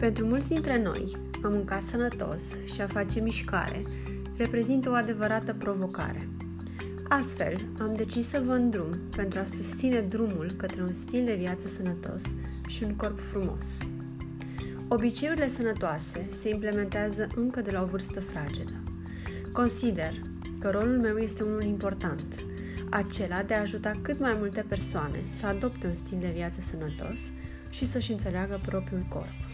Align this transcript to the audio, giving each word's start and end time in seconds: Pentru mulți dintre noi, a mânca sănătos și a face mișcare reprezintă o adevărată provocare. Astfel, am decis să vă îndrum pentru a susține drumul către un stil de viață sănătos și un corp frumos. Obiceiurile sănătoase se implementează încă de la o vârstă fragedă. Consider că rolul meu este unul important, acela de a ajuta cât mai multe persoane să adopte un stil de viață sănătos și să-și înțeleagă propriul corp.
Pentru 0.00 0.26
mulți 0.26 0.48
dintre 0.48 0.82
noi, 0.82 1.16
a 1.42 1.48
mânca 1.48 1.78
sănătos 1.78 2.54
și 2.64 2.80
a 2.80 2.86
face 2.86 3.20
mișcare 3.20 3.82
reprezintă 4.36 4.90
o 4.90 4.92
adevărată 4.92 5.54
provocare. 5.54 6.28
Astfel, 7.08 7.68
am 7.78 7.94
decis 7.94 8.28
să 8.28 8.42
vă 8.46 8.52
îndrum 8.52 8.98
pentru 9.16 9.38
a 9.38 9.44
susține 9.44 10.00
drumul 10.00 10.50
către 10.56 10.82
un 10.82 10.94
stil 10.94 11.24
de 11.24 11.34
viață 11.34 11.68
sănătos 11.68 12.22
și 12.66 12.82
un 12.82 12.94
corp 12.94 13.20
frumos. 13.20 13.78
Obiceiurile 14.88 15.48
sănătoase 15.48 16.26
se 16.30 16.48
implementează 16.48 17.28
încă 17.34 17.60
de 17.60 17.70
la 17.70 17.82
o 17.82 17.86
vârstă 17.86 18.20
fragedă. 18.20 18.82
Consider 19.52 20.12
că 20.58 20.70
rolul 20.70 20.98
meu 20.98 21.16
este 21.16 21.42
unul 21.42 21.62
important, 21.62 22.44
acela 22.90 23.42
de 23.42 23.54
a 23.54 23.60
ajuta 23.60 23.90
cât 24.02 24.20
mai 24.20 24.36
multe 24.38 24.64
persoane 24.68 25.18
să 25.36 25.46
adopte 25.46 25.86
un 25.86 25.94
stil 25.94 26.18
de 26.20 26.32
viață 26.34 26.60
sănătos 26.60 27.30
și 27.70 27.86
să-și 27.86 28.10
înțeleagă 28.10 28.60
propriul 28.62 29.06
corp. 29.08 29.45